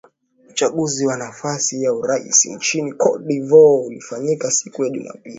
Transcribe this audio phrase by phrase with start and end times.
[0.49, 5.29] uchaguzi wa nafasi ya urais nchini cote de voire ulifanyika siku ya jumapili